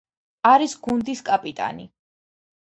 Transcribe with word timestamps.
არის 0.51 0.73
გუნდის 0.87 1.21
კაპიტანი. 1.27 1.87